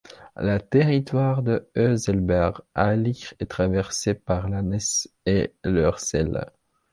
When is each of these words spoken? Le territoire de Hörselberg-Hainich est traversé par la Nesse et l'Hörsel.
Le 0.35 0.57
territoire 0.57 1.43
de 1.43 1.69
Hörselberg-Hainich 1.75 3.35
est 3.37 3.45
traversé 3.45 4.15
par 4.15 4.49
la 4.49 4.63
Nesse 4.63 5.07
et 5.27 5.53
l'Hörsel. 5.63 6.51